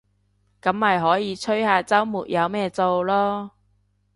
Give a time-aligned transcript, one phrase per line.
[0.63, 3.51] 噉咪可以吹下週末有咩做囉